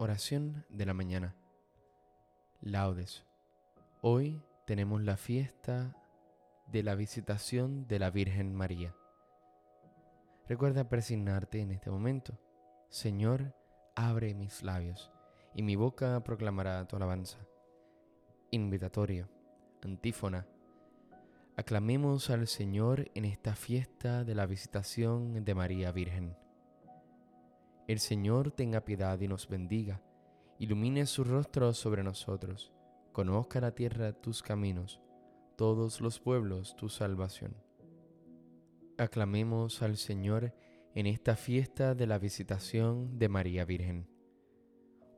Oración 0.00 0.64
de 0.68 0.86
la 0.86 0.94
mañana. 0.94 1.34
Laudes. 2.60 3.26
Hoy 4.00 4.40
tenemos 4.64 5.02
la 5.02 5.16
fiesta 5.16 5.96
de 6.68 6.84
la 6.84 6.94
visitación 6.94 7.88
de 7.88 7.98
la 7.98 8.10
Virgen 8.10 8.54
María. 8.54 8.94
Recuerda 10.46 10.88
presignarte 10.88 11.62
en 11.62 11.72
este 11.72 11.90
momento. 11.90 12.38
Señor, 12.88 13.56
abre 13.96 14.34
mis 14.34 14.62
labios, 14.62 15.10
y 15.52 15.64
mi 15.64 15.74
boca 15.74 16.22
proclamará 16.22 16.86
tu 16.86 16.94
alabanza. 16.94 17.38
Invitatorio. 18.52 19.28
Antífona. 19.82 20.46
Aclamemos 21.56 22.30
al 22.30 22.46
Señor 22.46 23.10
en 23.16 23.24
esta 23.24 23.56
fiesta 23.56 24.22
de 24.22 24.36
la 24.36 24.46
visitación 24.46 25.44
de 25.44 25.54
María 25.56 25.90
Virgen. 25.90 26.36
El 27.88 28.00
Señor 28.00 28.50
tenga 28.50 28.84
piedad 28.84 29.18
y 29.18 29.28
nos 29.28 29.48
bendiga, 29.48 30.02
ilumine 30.58 31.06
su 31.06 31.24
rostro 31.24 31.72
sobre 31.72 32.02
nosotros, 32.02 32.70
conozca 33.12 33.62
la 33.62 33.74
tierra 33.74 34.12
tus 34.12 34.42
caminos, 34.42 35.00
todos 35.56 36.02
los 36.02 36.20
pueblos 36.20 36.76
tu 36.76 36.90
salvación. 36.90 37.56
Aclamemos 38.98 39.80
al 39.80 39.96
Señor 39.96 40.52
en 40.94 41.06
esta 41.06 41.34
fiesta 41.34 41.94
de 41.94 42.06
la 42.06 42.18
visitación 42.18 43.18
de 43.18 43.30
María 43.30 43.64
Virgen. 43.64 44.06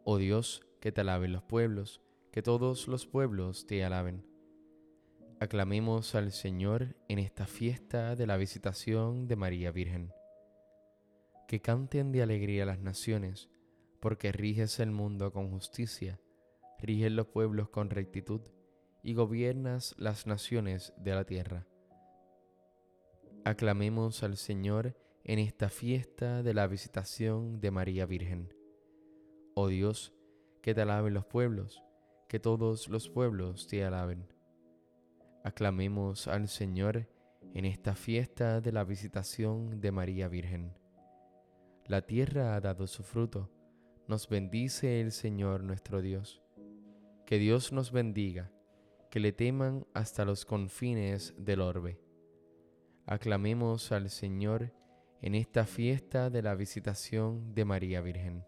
Oh 0.04 0.18
Dios, 0.18 0.64
que 0.80 0.92
te 0.92 1.00
alaben 1.00 1.32
los 1.32 1.42
pueblos, 1.42 2.00
que 2.30 2.40
todos 2.40 2.86
los 2.86 3.04
pueblos 3.04 3.66
te 3.66 3.84
alaben. 3.84 4.24
Aclamemos 5.40 6.14
al 6.14 6.30
Señor 6.30 6.94
en 7.08 7.18
esta 7.18 7.46
fiesta 7.46 8.14
de 8.14 8.28
la 8.28 8.36
visitación 8.36 9.26
de 9.26 9.34
María 9.34 9.72
Virgen 9.72 10.12
que 11.50 11.60
canten 11.60 12.12
de 12.12 12.22
alegría 12.22 12.64
las 12.64 12.78
naciones, 12.78 13.50
porque 13.98 14.30
riges 14.30 14.78
el 14.78 14.92
mundo 14.92 15.32
con 15.32 15.50
justicia, 15.50 16.20
riges 16.78 17.10
los 17.10 17.26
pueblos 17.26 17.70
con 17.70 17.90
rectitud, 17.90 18.40
y 19.02 19.14
gobiernas 19.14 19.96
las 19.98 20.28
naciones 20.28 20.92
de 20.96 21.12
la 21.12 21.24
tierra. 21.24 21.66
Aclamemos 23.44 24.22
al 24.22 24.36
Señor 24.36 24.96
en 25.24 25.40
esta 25.40 25.70
fiesta 25.70 26.44
de 26.44 26.54
la 26.54 26.68
visitación 26.68 27.60
de 27.60 27.72
María 27.72 28.06
Virgen. 28.06 28.54
Oh 29.54 29.66
Dios, 29.66 30.12
que 30.62 30.72
te 30.72 30.82
alaben 30.82 31.14
los 31.14 31.26
pueblos, 31.26 31.82
que 32.28 32.38
todos 32.38 32.86
los 32.86 33.10
pueblos 33.10 33.66
te 33.66 33.84
alaben. 33.84 34.32
Aclamemos 35.42 36.28
al 36.28 36.46
Señor 36.46 37.08
en 37.54 37.64
esta 37.64 37.96
fiesta 37.96 38.60
de 38.60 38.70
la 38.70 38.84
visitación 38.84 39.80
de 39.80 39.90
María 39.90 40.28
Virgen. 40.28 40.79
La 41.90 42.02
tierra 42.02 42.54
ha 42.54 42.60
dado 42.60 42.86
su 42.86 43.02
fruto. 43.02 43.50
Nos 44.06 44.28
bendice 44.28 45.00
el 45.00 45.10
Señor 45.10 45.64
nuestro 45.64 46.00
Dios. 46.00 46.40
Que 47.26 47.36
Dios 47.36 47.72
nos 47.72 47.90
bendiga, 47.90 48.52
que 49.10 49.18
le 49.18 49.32
teman 49.32 49.84
hasta 49.92 50.24
los 50.24 50.44
confines 50.44 51.34
del 51.36 51.60
orbe. 51.60 52.00
Aclamemos 53.06 53.90
al 53.90 54.08
Señor 54.08 54.72
en 55.20 55.34
esta 55.34 55.64
fiesta 55.64 56.30
de 56.30 56.42
la 56.42 56.54
visitación 56.54 57.54
de 57.54 57.64
María 57.64 58.00
Virgen. 58.02 58.44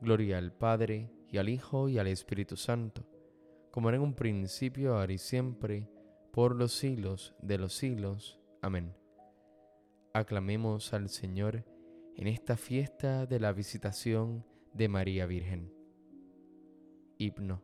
Gloria 0.00 0.38
al 0.38 0.50
Padre, 0.50 1.12
y 1.28 1.36
al 1.36 1.50
Hijo, 1.50 1.90
y 1.90 1.98
al 1.98 2.06
Espíritu 2.06 2.56
Santo, 2.56 3.06
como 3.70 3.90
era 3.90 3.98
en 3.98 4.02
un 4.02 4.14
principio, 4.14 4.96
ahora 4.96 5.12
y 5.12 5.18
siempre, 5.18 5.90
por 6.32 6.56
los 6.56 6.72
siglos 6.72 7.34
de 7.38 7.58
los 7.58 7.74
siglos. 7.74 8.40
Amén. 8.62 8.96
Aclamemos 10.14 10.94
al 10.94 11.10
Señor 11.10 11.75
en 12.16 12.28
esta 12.28 12.56
fiesta 12.56 13.26
de 13.26 13.38
la 13.38 13.52
visitación 13.52 14.46
de 14.72 14.88
María 14.88 15.26
Virgen. 15.26 15.70
Himno. 17.18 17.62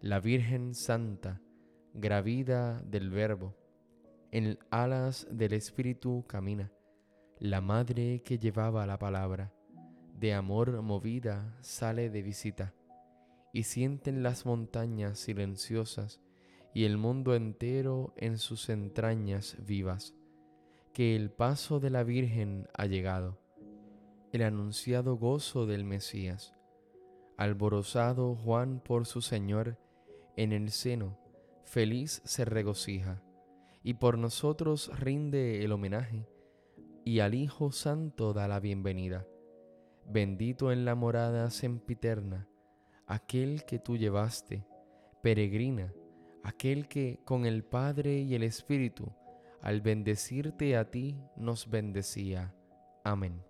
La 0.00 0.18
Virgen 0.18 0.74
Santa, 0.74 1.42
gravida 1.92 2.80
del 2.80 3.10
Verbo, 3.10 3.54
en 4.30 4.58
alas 4.70 5.26
del 5.30 5.52
Espíritu 5.52 6.24
camina, 6.26 6.72
la 7.38 7.60
Madre 7.60 8.22
que 8.24 8.38
llevaba 8.38 8.86
la 8.86 8.98
palabra, 8.98 9.52
de 10.18 10.32
amor 10.32 10.80
movida 10.80 11.58
sale 11.60 12.08
de 12.08 12.22
visita, 12.22 12.74
y 13.52 13.64
sienten 13.64 14.22
las 14.22 14.46
montañas 14.46 15.18
silenciosas 15.18 16.22
y 16.72 16.84
el 16.84 16.96
mundo 16.96 17.34
entero 17.34 18.14
en 18.16 18.38
sus 18.38 18.70
entrañas 18.70 19.58
vivas 19.66 20.14
que 20.94 21.16
el 21.16 21.28
paso 21.28 21.80
de 21.80 21.90
la 21.90 22.04
Virgen 22.04 22.68
ha 22.72 22.86
llegado, 22.86 23.40
el 24.32 24.42
anunciado 24.42 25.16
gozo 25.16 25.66
del 25.66 25.82
Mesías. 25.82 26.54
Alborozado 27.36 28.36
Juan 28.36 28.78
por 28.78 29.04
su 29.04 29.20
Señor, 29.20 29.76
en 30.36 30.52
el 30.52 30.70
seno, 30.70 31.18
feliz 31.64 32.22
se 32.24 32.44
regocija, 32.44 33.20
y 33.82 33.94
por 33.94 34.18
nosotros 34.18 34.88
rinde 34.96 35.64
el 35.64 35.72
homenaje, 35.72 36.28
y 37.04 37.18
al 37.18 37.34
Hijo 37.34 37.72
Santo 37.72 38.32
da 38.32 38.46
la 38.46 38.60
bienvenida. 38.60 39.26
Bendito 40.08 40.70
en 40.70 40.84
la 40.84 40.94
morada 40.94 41.50
sempiterna, 41.50 42.48
aquel 43.08 43.64
que 43.64 43.80
tú 43.80 43.96
llevaste, 43.96 44.64
peregrina, 45.24 45.92
aquel 46.44 46.86
que 46.86 47.18
con 47.24 47.46
el 47.46 47.64
Padre 47.64 48.20
y 48.20 48.36
el 48.36 48.44
Espíritu, 48.44 49.12
al 49.64 49.80
bendecirte 49.80 50.76
a 50.76 50.90
ti 50.90 51.16
nos 51.36 51.70
bendecía. 51.70 52.54
Amén. 53.02 53.42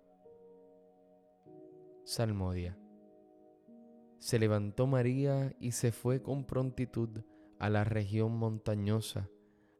Salmodia. 2.05 2.77
Se 4.19 4.39
levantó 4.39 4.87
María 4.87 5.53
y 5.59 5.73
se 5.73 5.91
fue 5.91 6.21
con 6.21 6.45
prontitud 6.45 7.09
a 7.59 7.69
la 7.69 7.83
región 7.83 8.31
montañosa, 8.37 9.29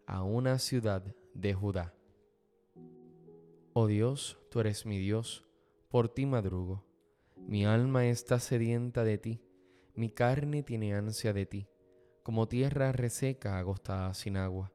a 0.07 0.23
una 0.23 0.59
ciudad 0.59 1.15
de 1.33 1.53
Judá. 1.53 1.93
Oh 3.71 3.87
Dios, 3.87 4.37
tú 4.51 4.59
eres 4.59 4.85
mi 4.85 4.99
Dios, 4.99 5.45
por 5.87 6.09
ti 6.09 6.25
madrugo. 6.25 6.83
Mi 7.37 7.65
alma 7.65 8.07
está 8.07 8.39
sedienta 8.39 9.05
de 9.05 9.17
ti, 9.17 9.41
mi 9.93 10.09
carne 10.09 10.63
tiene 10.63 10.95
ansia 10.95 11.31
de 11.31 11.45
ti, 11.45 11.69
como 12.23 12.49
tierra 12.49 12.91
reseca 12.91 13.57
agostada 13.57 14.13
sin 14.13 14.35
agua 14.35 14.74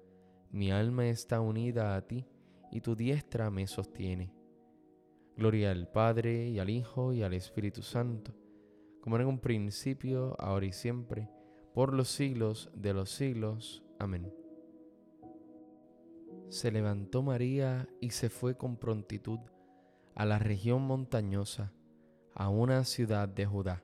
mi 0.51 0.71
alma 0.71 1.07
está 1.07 1.39
unida 1.39 1.95
a 1.95 2.01
ti 2.05 2.25
y 2.71 2.81
tu 2.81 2.95
diestra 2.95 3.49
me 3.49 3.67
sostiene. 3.67 4.33
Gloria 5.37 5.71
al 5.71 5.87
Padre 5.87 6.49
y 6.49 6.59
al 6.59 6.69
Hijo 6.69 7.13
y 7.13 7.23
al 7.23 7.33
Espíritu 7.33 7.81
Santo, 7.81 8.33
como 9.01 9.17
en 9.17 9.27
un 9.27 9.39
principio, 9.39 10.35
ahora 10.39 10.65
y 10.65 10.73
siempre, 10.73 11.29
por 11.73 11.93
los 11.93 12.09
siglos 12.09 12.69
de 12.75 12.93
los 12.93 13.09
siglos. 13.09 13.83
Amén. 13.97 14.33
Se 16.49 16.69
levantó 16.69 17.23
María 17.23 17.87
y 18.01 18.09
se 18.09 18.29
fue 18.29 18.57
con 18.57 18.75
prontitud 18.75 19.39
a 20.15 20.25
la 20.25 20.37
región 20.37 20.81
montañosa, 20.81 21.71
a 22.33 22.49
una 22.49 22.83
ciudad 22.83 23.29
de 23.29 23.45
Judá. 23.45 23.83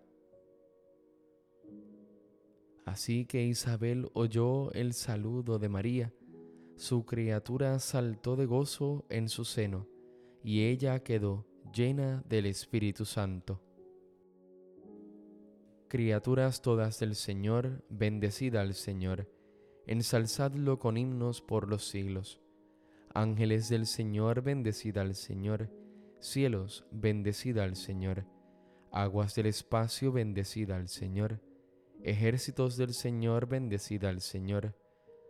Así 2.85 3.25
que 3.25 3.43
Isabel 3.43 4.09
oyó 4.13 4.71
el 4.73 4.93
saludo 4.93 5.59
de 5.59 5.69
María, 5.69 6.13
su 6.77 7.07
criatura 7.07 7.79
saltó 7.79 8.35
de 8.35 8.45
gozo 8.45 9.03
en 9.09 9.29
su 9.29 9.45
seno, 9.45 9.87
y 10.43 10.65
ella 10.65 10.99
quedó 10.99 11.47
llena 11.73 12.23
del 12.29 12.45
Espíritu 12.45 13.03
Santo. 13.03 13.63
Criaturas 15.87 16.61
todas 16.61 16.99
del 16.99 17.15
Señor, 17.15 17.83
bendecida 17.89 18.61
al 18.61 18.75
Señor, 18.75 19.27
ensalzadlo 19.87 20.77
con 20.77 20.97
himnos 20.97 21.41
por 21.41 21.67
los 21.67 21.87
siglos. 21.87 22.41
Ángeles 23.11 23.69
del 23.69 23.87
Señor, 23.87 24.43
bendecida 24.43 25.01
al 25.01 25.15
Señor, 25.15 25.71
cielos, 26.19 26.85
bendecida 26.91 27.63
al 27.63 27.75
Señor, 27.75 28.25
aguas 28.91 29.33
del 29.33 29.47
espacio, 29.47 30.11
bendecida 30.11 30.75
al 30.75 30.89
Señor, 30.89 31.41
ejércitos 32.03 32.77
del 32.77 32.93
Señor, 32.93 33.47
bendecida 33.47 34.09
al 34.09 34.21
Señor, 34.21 34.75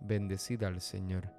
bendecida 0.00 0.68
al 0.68 0.80
Señor. 0.80 1.32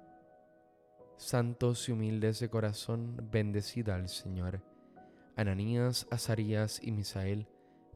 Santos 1.16 1.88
y 1.88 1.92
humildes 1.92 2.40
de 2.40 2.48
corazón, 2.48 3.28
bendecida 3.30 3.94
al 3.94 4.08
Señor 4.08 4.62
Ananías, 5.40 6.06
Azarías 6.10 6.82
y 6.82 6.92
Misael, 6.92 7.46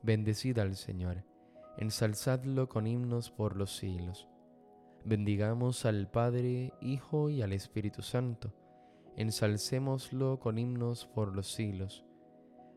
bendecid 0.02 0.58
al 0.58 0.76
Señor, 0.76 1.24
ensalzadlo 1.76 2.70
con 2.70 2.86
himnos 2.86 3.30
por 3.30 3.56
los 3.56 3.76
siglos. 3.76 4.28
Bendigamos 5.04 5.84
al 5.84 6.10
Padre, 6.10 6.72
Hijo 6.80 7.28
y 7.28 7.42
al 7.42 7.52
Espíritu 7.52 8.00
Santo, 8.00 8.54
ensalcémoslo 9.16 10.38
con 10.38 10.58
himnos 10.58 11.04
por 11.06 11.36
los 11.36 11.52
siglos. 11.52 12.06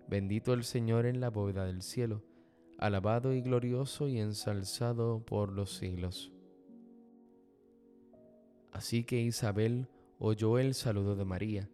Bendito 0.09 0.53
el 0.53 0.65
Señor 0.65 1.05
en 1.05 1.21
la 1.21 1.29
bóveda 1.29 1.63
del 1.63 1.81
cielo, 1.81 2.23
alabado 2.77 3.33
y 3.33 3.41
glorioso 3.41 4.09
y 4.09 4.19
ensalzado 4.19 5.23
por 5.23 5.53
los 5.53 5.77
siglos. 5.77 6.33
Así 8.71 9.03
que 9.03 9.19
Isabel 9.19 9.87
oyó 10.19 10.59
el 10.59 10.73
saludo 10.73 11.15
de 11.15 11.25
María, 11.25 11.69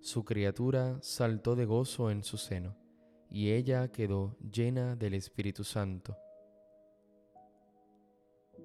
su 0.00 0.24
criatura 0.24 0.98
saltó 1.02 1.56
de 1.56 1.64
gozo 1.64 2.10
en 2.10 2.22
su 2.22 2.36
seno, 2.36 2.76
y 3.30 3.50
ella 3.50 3.90
quedó 3.90 4.36
llena 4.40 4.96
del 4.96 5.14
Espíritu 5.14 5.64
Santo. 5.64 6.16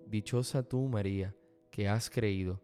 Dichosa 0.07 0.63
tú, 0.63 0.87
María, 0.87 1.35
que 1.71 1.89
has 1.89 2.09
creído, 2.09 2.61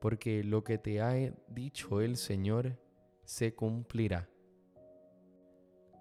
porque 0.00 0.42
lo 0.42 0.64
que 0.64 0.78
te 0.78 1.00
ha 1.00 1.12
dicho 1.48 2.00
el 2.00 2.16
Señor 2.16 2.78
se 3.24 3.54
cumplirá. 3.54 4.30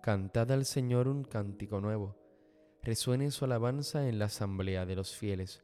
Cantad 0.01 0.51
al 0.51 0.65
Señor 0.65 1.09
un 1.09 1.23
cántico 1.23 1.81
nuevo, 1.81 2.15
resuene 2.81 3.29
su 3.31 3.43
alabanza 3.43 4.07
en 4.07 4.17
la 4.17 4.25
asamblea 4.25 4.85
de 4.85 4.95
los 4.95 5.15
fieles, 5.15 5.63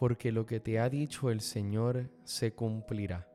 porque 0.00 0.32
lo 0.32 0.46
que 0.46 0.58
te 0.58 0.80
ha 0.80 0.90
dicho 0.90 1.30
el 1.30 1.40
Señor 1.40 2.10
se 2.24 2.52
cumplirá 2.52 3.30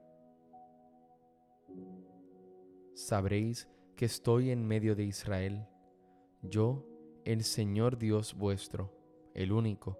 sabréis 2.95 3.67
que 3.95 4.05
estoy 4.05 4.49
en 4.49 4.65
medio 4.65 4.95
de 4.95 5.03
Israel, 5.03 5.67
yo, 6.41 6.87
el 7.25 7.43
Señor 7.43 7.97
Dios 7.97 8.33
vuestro, 8.33 8.91
el 9.33 9.51
único. 9.51 9.99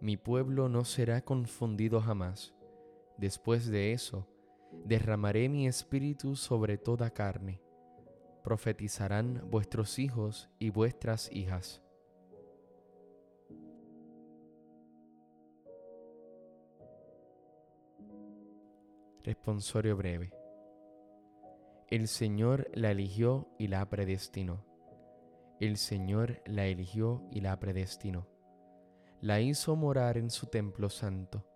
Mi 0.00 0.16
pueblo 0.16 0.68
no 0.68 0.84
será 0.84 1.22
confundido 1.22 2.00
jamás. 2.00 2.54
Después 3.16 3.66
de 3.66 3.92
eso, 3.92 4.28
derramaré 4.84 5.48
mi 5.48 5.66
espíritu 5.66 6.36
sobre 6.36 6.76
toda 6.76 7.10
carne. 7.10 7.62
Profetizarán 8.42 9.42
vuestros 9.50 9.98
hijos 9.98 10.50
y 10.58 10.70
vuestras 10.70 11.30
hijas. 11.32 11.83
Responsorio 19.24 19.96
breve. 19.96 20.34
El 21.90 22.08
Señor 22.08 22.70
la 22.74 22.90
eligió 22.90 23.48
y 23.58 23.68
la 23.68 23.88
predestinó. 23.88 24.66
El 25.60 25.78
Señor 25.78 26.42
la 26.44 26.66
eligió 26.66 27.26
y 27.30 27.40
la 27.40 27.58
predestinó. 27.58 28.28
La 29.22 29.40
hizo 29.40 29.76
morar 29.76 30.18
en 30.18 30.28
su 30.28 30.48
templo 30.48 30.90
santo 30.90 31.46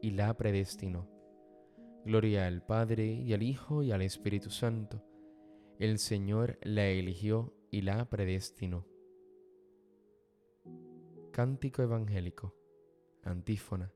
y 0.00 0.12
la 0.12 0.32
predestinó. 0.38 1.06
Gloria 2.06 2.46
al 2.46 2.64
Padre 2.64 3.04
y 3.12 3.34
al 3.34 3.42
Hijo 3.42 3.82
y 3.82 3.92
al 3.92 4.00
Espíritu 4.00 4.48
Santo. 4.48 5.04
El 5.78 5.98
Señor 5.98 6.58
la 6.62 6.86
eligió 6.86 7.52
y 7.70 7.82
la 7.82 8.08
predestinó. 8.08 8.86
Cántico 11.30 11.82
Evangélico. 11.82 12.54
Antífona. 13.22 13.92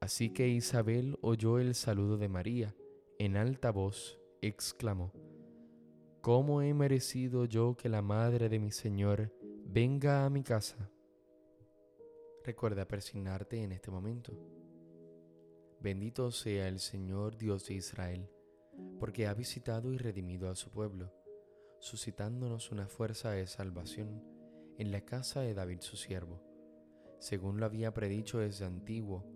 Así 0.00 0.30
que 0.30 0.48
Isabel 0.48 1.18
oyó 1.22 1.58
el 1.58 1.74
saludo 1.74 2.18
de 2.18 2.28
María 2.28 2.74
en 3.18 3.36
alta 3.36 3.70
voz 3.70 4.20
exclamó, 4.42 5.12
¿cómo 6.20 6.60
he 6.60 6.74
merecido 6.74 7.46
yo 7.46 7.76
que 7.76 7.88
la 7.88 8.02
madre 8.02 8.50
de 8.50 8.58
mi 8.58 8.70
Señor 8.70 9.32
venga 9.64 10.26
a 10.26 10.30
mi 10.30 10.42
casa? 10.42 10.90
Recuerda 12.44 12.86
persignarte 12.86 13.62
en 13.62 13.72
este 13.72 13.90
momento. 13.90 14.32
Bendito 15.80 16.30
sea 16.30 16.68
el 16.68 16.78
Señor 16.78 17.38
Dios 17.38 17.66
de 17.66 17.74
Israel, 17.74 18.30
porque 19.00 19.26
ha 19.26 19.34
visitado 19.34 19.92
y 19.92 19.96
redimido 19.98 20.50
a 20.50 20.54
su 20.56 20.70
pueblo, 20.70 21.12
suscitándonos 21.80 22.70
una 22.70 22.86
fuerza 22.86 23.30
de 23.30 23.46
salvación 23.46 24.22
en 24.78 24.92
la 24.92 25.00
casa 25.06 25.40
de 25.40 25.54
David 25.54 25.80
su 25.80 25.96
siervo, 25.96 26.42
según 27.18 27.60
lo 27.60 27.66
había 27.66 27.94
predicho 27.94 28.38
desde 28.38 28.66
antiguo 28.66 29.35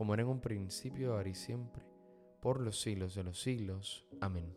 como 0.00 0.14
era 0.14 0.22
en 0.22 0.30
un 0.30 0.40
principio, 0.40 1.12
ahora 1.12 1.28
y 1.28 1.34
siempre, 1.34 1.84
por 2.40 2.58
los 2.58 2.80
siglos 2.80 3.14
de 3.14 3.22
los 3.22 3.38
siglos. 3.38 4.06
Amén. 4.22 4.56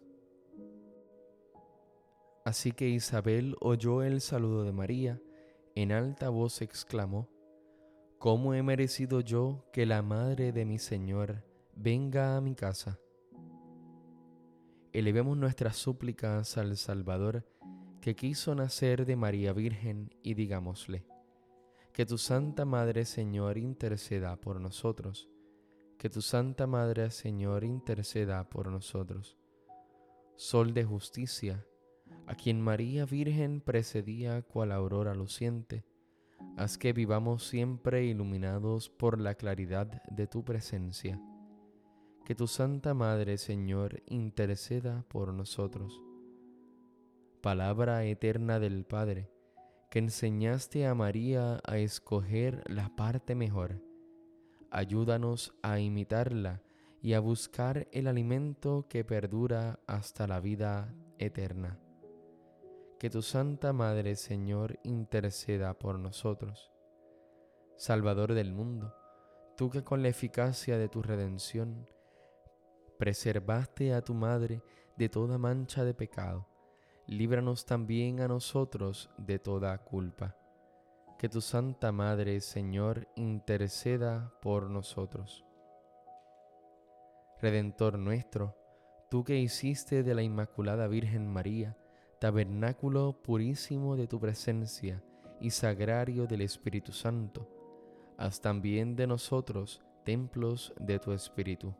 Así 2.45 2.71
que 2.71 2.87
Isabel 2.87 3.57
oyó 3.59 4.03
el 4.03 4.21
saludo 4.21 4.63
de 4.63 4.71
María, 4.71 5.21
en 5.75 5.91
alta 5.91 6.29
voz 6.29 6.61
exclamó, 6.61 7.27
¿Cómo 8.19 8.53
he 8.53 8.63
merecido 8.63 9.19
yo 9.19 9.65
que 9.73 9.85
la 9.85 10.01
madre 10.01 10.53
de 10.53 10.63
mi 10.63 10.79
Señor 10.79 11.43
venga 11.75 12.37
a 12.37 12.39
mi 12.39 12.55
casa? 12.55 12.97
Elevemos 14.93 15.35
nuestras 15.35 15.75
súplicas 15.75 16.57
al 16.57 16.77
Salvador 16.77 17.45
que 17.99 18.15
quiso 18.15 18.55
nacer 18.55 19.05
de 19.05 19.17
María 19.17 19.51
Virgen 19.51 20.09
y 20.23 20.35
digámosle, 20.35 21.05
que 21.91 22.05
tu 22.05 22.17
Santa 22.17 22.63
Madre 22.63 23.03
Señor 23.03 23.57
interceda 23.57 24.37
por 24.37 24.61
nosotros, 24.61 25.29
que 26.03 26.09
tu 26.09 26.21
Santa 26.21 26.67
Madre 26.67 27.09
Señor 27.11 27.63
interceda 27.63 28.49
por 28.49 28.67
nosotros. 28.67 29.37
Sol 30.35 30.73
de 30.73 30.83
justicia, 30.83 31.65
a 32.27 32.35
quien 32.35 32.59
María 32.59 33.05
Virgen 33.05 33.61
precedía 33.61 34.41
cual 34.41 34.73
aurora 34.73 35.15
luciente, 35.15 35.85
haz 36.57 36.77
que 36.77 36.91
vivamos 36.91 37.47
siempre 37.47 38.03
iluminados 38.03 38.89
por 38.89 39.17
la 39.17 39.35
claridad 39.35 40.03
de 40.11 40.27
tu 40.27 40.43
presencia. 40.43 41.21
Que 42.25 42.35
tu 42.35 42.47
Santa 42.47 42.93
Madre 42.93 43.37
Señor 43.37 44.03
interceda 44.05 45.05
por 45.07 45.33
nosotros. 45.33 46.01
Palabra 47.39 48.03
eterna 48.03 48.59
del 48.59 48.83
Padre, 48.83 49.29
que 49.89 49.99
enseñaste 49.99 50.85
a 50.85 50.95
María 50.95 51.61
a 51.63 51.77
escoger 51.77 52.61
la 52.69 52.93
parte 52.93 53.35
mejor. 53.35 53.92
Ayúdanos 54.75 55.53
a 55.61 55.77
imitarla 55.77 56.63
y 56.99 57.13
a 57.13 57.19
buscar 57.19 57.87
el 57.91 58.07
alimento 58.07 58.87
que 58.89 59.05
perdura 59.05 59.79
hasta 59.85 60.25
la 60.25 60.39
vida 60.39 60.95
eterna. 61.19 61.77
Que 62.97 63.11
tu 63.11 63.21
Santa 63.21 63.71
Madre, 63.71 64.15
Señor, 64.15 64.79
interceda 64.83 65.77
por 65.77 65.99
nosotros. 65.99 66.71
Salvador 67.75 68.33
del 68.33 68.51
mundo, 68.51 68.95
tú 69.55 69.69
que 69.69 69.83
con 69.83 70.01
la 70.01 70.07
eficacia 70.07 70.79
de 70.79 70.89
tu 70.89 71.03
redención 71.03 71.87
preservaste 72.97 73.93
a 73.93 74.01
tu 74.01 74.15
Madre 74.15 74.63
de 74.97 75.07
toda 75.07 75.37
mancha 75.37 75.83
de 75.83 75.93
pecado, 75.93 76.47
líbranos 77.05 77.67
también 77.67 78.21
a 78.21 78.27
nosotros 78.27 79.11
de 79.19 79.37
toda 79.37 79.77
culpa. 79.83 80.35
Que 81.17 81.29
tu 81.29 81.41
Santa 81.41 81.91
Madre, 81.91 82.41
Señor, 82.41 83.07
interceda 83.15 84.33
por 84.41 84.69
nosotros. 84.69 85.45
Redentor 87.41 87.97
nuestro, 87.97 88.55
tú 89.09 89.23
que 89.23 89.37
hiciste 89.37 90.03
de 90.03 90.15
la 90.15 90.21
Inmaculada 90.21 90.87
Virgen 90.87 91.27
María, 91.27 91.77
tabernáculo 92.19 93.21
purísimo 93.21 93.95
de 93.95 94.07
tu 94.07 94.19
presencia 94.19 95.03
y 95.39 95.51
sagrario 95.51 96.27
del 96.27 96.41
Espíritu 96.41 96.91
Santo, 96.91 97.49
haz 98.17 98.41
también 98.41 98.95
de 98.95 99.07
nosotros 99.07 99.81
templos 100.03 100.73
de 100.79 100.99
tu 100.99 101.11
Espíritu 101.11 101.73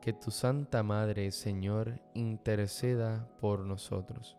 que 0.00 0.12
tu 0.14 0.30
Santa 0.30 0.82
Madre, 0.82 1.30
Señor, 1.30 2.00
interceda 2.14 3.28
por 3.38 3.60
nosotros. 3.60 4.38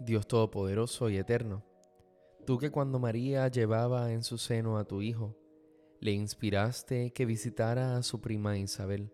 Dios 0.00 0.28
Todopoderoso 0.28 1.10
y 1.10 1.16
Eterno, 1.16 1.64
tú 2.46 2.58
que 2.58 2.70
cuando 2.70 2.98
María 2.98 3.48
llevaba 3.48 4.12
en 4.12 4.22
su 4.22 4.38
seno 4.38 4.78
a 4.78 4.84
tu 4.84 5.02
Hijo, 5.02 5.36
le 6.00 6.12
inspiraste 6.12 7.12
que 7.12 7.26
visitara 7.26 7.96
a 7.96 8.02
su 8.02 8.20
prima 8.20 8.56
Isabel, 8.56 9.12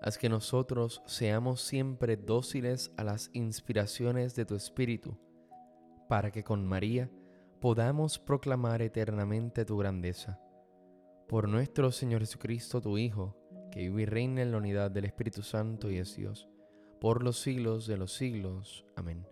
haz 0.00 0.18
que 0.18 0.28
nosotros 0.28 1.00
seamos 1.06 1.62
siempre 1.62 2.16
dóciles 2.16 2.92
a 2.96 3.04
las 3.04 3.30
inspiraciones 3.32 4.34
de 4.34 4.44
tu 4.44 4.56
Espíritu, 4.56 5.16
para 6.08 6.32
que 6.32 6.42
con 6.42 6.66
María 6.66 7.10
podamos 7.60 8.18
proclamar 8.18 8.82
eternamente 8.82 9.64
tu 9.64 9.78
grandeza. 9.78 10.40
Por 11.28 11.48
nuestro 11.48 11.92
Señor 11.92 12.20
Jesucristo, 12.20 12.80
tu 12.80 12.98
Hijo, 12.98 13.36
que 13.70 13.80
vive 13.80 14.02
y 14.02 14.06
reina 14.06 14.42
en 14.42 14.50
la 14.50 14.58
unidad 14.58 14.90
del 14.90 15.04
Espíritu 15.04 15.42
Santo 15.42 15.90
y 15.90 15.98
es 15.98 16.16
Dios, 16.16 16.48
por 17.00 17.22
los 17.22 17.40
siglos 17.40 17.86
de 17.86 17.96
los 17.96 18.12
siglos. 18.12 18.84
Amén. 18.96 19.31